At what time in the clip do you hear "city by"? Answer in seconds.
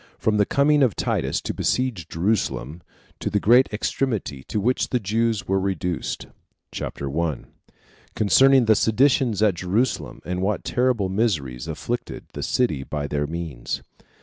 12.41-13.05